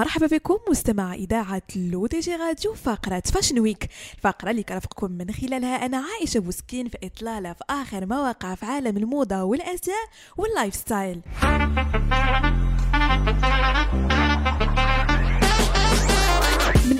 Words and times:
مرحبا 0.00 0.26
بكم 0.26 0.58
مستمع 0.70 1.14
إذاعة 1.14 1.62
لو 1.76 2.06
جي 2.06 2.36
راديو 2.36 2.74
فقرة 2.74 3.22
Fashion 3.34 3.60
Week 3.60 3.88
الفقرة 4.14 4.50
اللي 4.50 4.62
كنرافقكم 4.62 5.12
من 5.12 5.30
خلالها 5.30 5.86
أنا 5.86 5.96
عائشة 5.96 6.40
بوسكين 6.40 6.88
في 6.88 6.98
إطلالة 7.02 7.52
في 7.52 7.64
آخر 7.70 8.06
ما 8.06 8.18
وقع 8.18 8.54
في 8.54 8.66
عالم 8.66 8.96
الموضة 8.96 9.42
والأزياء 9.42 10.08
وال 10.36 10.74
lifestyle 10.74 11.20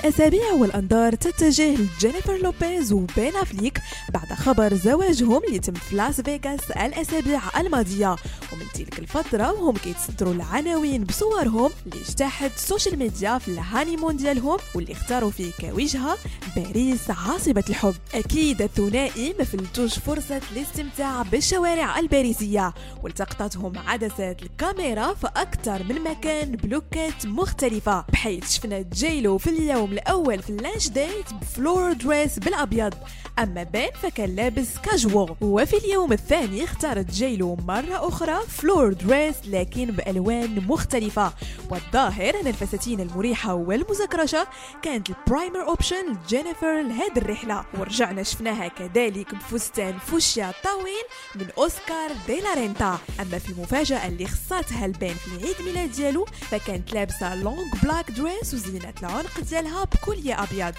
من 0.00 0.06
أسابيع 0.06 0.52
والأنظار 0.52 1.14
تتجه 1.14 1.74
لجينيفر 1.74 2.36
لوبيز 2.36 2.92
وبين 2.92 3.36
أفليك 3.36 3.80
بعد 4.12 4.32
خبر 4.32 4.74
زواجهم 4.74 5.42
اللي 5.48 5.58
تم 5.58 5.72
في 5.72 5.96
لاس 5.96 6.20
فيغاس 6.20 6.70
الأسابيع 6.70 7.40
الماضية. 7.60 8.16
ومن 8.52 8.64
تلك 8.74 8.98
الفترة 8.98 9.52
وهم 9.52 9.76
كيتصدروا 9.76 10.32
العناوين 10.34 11.04
بصورهم 11.04 11.70
اللي 11.86 12.00
اجتاحت 12.08 12.50
ال 12.56 12.62
social 12.62 12.98
media 12.98 13.38
في 13.38 13.48
ال 13.48 13.55
honeymoon 13.55 14.16
ديالهم 14.16 14.58
واللي 14.74 14.92
اختاروا 14.92 15.30
فيه 15.30 15.50
كوجهة 15.60 16.16
باريس 16.56 17.10
عاصمة 17.10 17.64
الحب. 17.68 17.94
أكيد 18.14 18.62
الثنائي 18.62 19.34
ما 19.38 19.44
فلتوش 19.44 19.98
فرصة 19.98 20.40
الاستمتاع 20.52 21.22
بالشوارع 21.22 21.98
الباريسية 21.98 22.74
والتقطتهم 23.02 23.72
عدسات 23.78 24.42
الكاميرا 24.42 25.14
في 25.14 25.26
أكثر 25.36 25.82
من 25.82 26.00
مكان 26.02 26.50
بلوكات 26.52 27.26
مختلفة 27.26 28.04
بحيث 28.12 28.52
شفنا 28.52 28.84
جيلو 28.92 29.38
في 29.38 29.50
اليوم 29.50 29.92
الأول 30.00 30.42
في 30.42 30.50
ال 30.50 30.56
lunch 30.56 30.88
date 30.88 31.34
ب 31.40 31.47
floral 31.47 31.92
dress 31.92 32.38
بالأبيض. 32.38 32.94
أما 33.38 33.62
بين 33.62 33.90
فكان 34.02 34.36
لابس 34.36 34.78
كاجوال. 34.78 35.34
وفي 35.40 35.76
اليوم 35.76 36.12
الثاني 36.12 36.64
اختارت 36.64 37.10
جيلو 37.10 37.56
مرة 37.56 38.08
أخرى 38.08 38.40
floral 38.48 38.92
dress 38.92 39.36
لكن 39.46 39.84
بألوان 39.84 40.66
مختلفة. 40.68 41.32
والظاهر 41.70 42.40
أن 42.40 42.46
الفساتين 42.46 43.00
المريحة 43.00 43.54
والمزكرشة 43.54 44.46
كانت 44.82 45.10
ال 45.10 45.17
primary 45.17 45.68
option 45.68 46.12
لجينيفر 46.24 46.82
لهذه 46.82 47.16
الرحلة. 47.16 47.64
ورجعنا 47.78 48.22
شفناها 48.22 48.68
كذلك 48.68 49.34
بفستان 49.34 49.98
فوشيا 49.98 50.52
طويل 50.64 51.04
من 51.34 51.46
أوسكار 51.58 52.10
دي 52.26 52.40
لا 52.40 52.54
رينتا. 52.54 52.98
أما 53.20 53.38
في 53.38 53.48
المفاجأة 53.52 54.06
اللي 54.06 54.26
خصاتها 54.26 54.86
لبين 54.86 55.14
في 55.14 55.46
عيد 55.46 55.56
ميلاد 55.66 55.92
ديالو 55.92 56.24
فكانت 56.24 56.92
لابسة 56.92 57.34
long 57.34 57.74
black 57.82 58.10
dress 58.10 58.54
وزينت 58.54 58.98
العنق 59.02 59.40
ديالها 59.40 59.79
ب 59.84 59.91
collier 59.91 60.42
أبيض. 60.42 60.74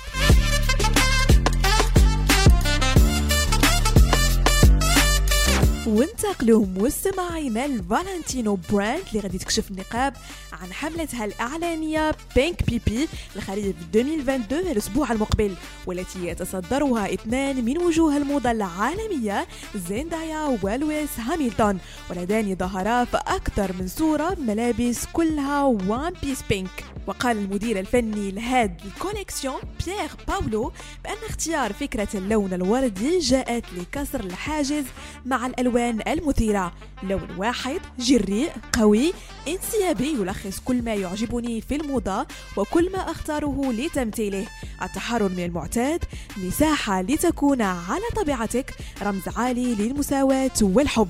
وانتقلوا 5.87 6.65
مستمعينا 6.75 7.67
لفالنتينو 7.67 8.57
brand 8.71 9.01
اللي 9.09 9.19
غادي 9.19 9.37
تكشف 9.37 9.71
النقاب 9.71 10.13
عن 10.61 10.73
حملتها 10.73 11.25
الإعلانية 11.25 12.11
Pink 12.35 12.63
PP 12.63 13.07
لخريف 13.35 13.75
2022 13.95 14.71
الأسبوع 14.71 15.11
المقبل 15.11 15.53
والتي 15.85 16.27
يتصدرها 16.27 17.13
اثنان 17.13 17.65
من 17.65 17.77
وجوه 17.77 18.17
الموضة 18.17 18.51
العالمية 18.51 19.47
زيندايا 19.89 20.57
ولويس 20.63 21.09
هاميلتون 21.19 21.75
واللذان 22.09 22.55
ظهرا 22.55 23.05
في 23.05 23.17
أكثر 23.17 23.73
من 23.79 23.87
صورة 23.87 24.33
بملابس 24.33 25.05
كلها 25.13 25.63
one 25.63 26.13
piece 26.23 26.41
pink 26.49 26.83
وقال 27.07 27.37
المدير 27.37 27.79
الفني 27.79 28.31
لهاد 28.31 28.81
ال 28.85 28.92
collection 28.92 29.61
بيير 29.85 30.09
باولو 30.27 30.71
بأن 31.03 31.17
اختيار 31.29 31.73
فكرة 31.73 32.07
اللون 32.15 32.53
الوردي 32.53 33.19
جاءت 33.19 33.63
لكسر 33.73 34.19
الحاجز 34.19 34.83
مع 35.25 35.45
الألوان 35.45 36.01
المثيرة. 36.07 36.73
لون 37.03 37.27
واحد 37.37 37.79
جريء 37.99 38.51
قوي 38.73 39.13
انسيابي 39.47 40.11
يلخص 40.11 40.59
كل 40.59 40.81
ما 40.81 40.93
يعجبني 40.93 41.61
في 41.61 41.75
الموضة 41.75 42.27
وكل 42.57 42.91
ما 42.91 43.11
أختاره 43.11 43.71
لتمثيله. 43.71 44.47
التحرر 44.81 45.29
من 45.29 45.45
المعتاد 45.45 46.03
مساحة 46.37 47.01
لتكون 47.01 47.61
على 47.61 48.03
طبيعتك 48.15 48.73
رمز 49.01 49.27
عالي 49.37 49.75
للمساواة 49.75 50.51
والحب. 50.61 51.09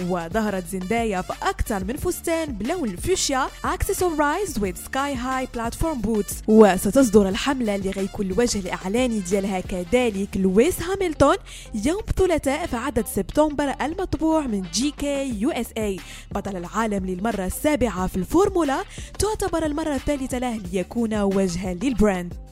وظهرت 0.00 0.66
زندايا 0.68 1.22
في 1.22 1.32
أكثر 1.42 1.84
من 1.84 1.96
فستان 1.96 2.52
بلون 2.52 2.88
الفوشيا 2.88 3.46
accessorized 3.64 4.58
with 4.58 4.76
sky 4.76 5.14
high 5.14 5.46
platform 5.56 6.06
boots. 6.06 6.34
وستصدر 6.48 7.28
الحملة 7.28 7.74
اللي 7.74 7.90
غيكون 7.90 8.26
الوجه 8.26 8.58
الإعلاني 8.58 9.20
ديالها 9.20 9.60
كذلك 9.60 10.36
لويس 10.36 10.76
هامilton 10.80 11.38
يوم 11.74 12.02
الثلاثاء 12.08 12.66
في 12.66 12.76
عدد 12.76 13.06
سبتمبر 13.06 13.74
المطبوع 13.82 14.46
من 14.46 14.62
GQ 14.62 15.40
USA 15.40 16.00
بطل 16.32 16.56
العالم 16.56 17.06
للمرة 17.06 17.46
السابعة 17.46 18.06
في 18.06 18.16
الفورمولا 18.16 18.84
تعتبر 19.18 19.66
المرة 19.66 19.94
الثالثة 19.94 20.38
له 20.38 20.56
ليكون 20.72 21.14
وجها 21.14 21.74
لل 21.74 21.92
brand. 21.92 22.45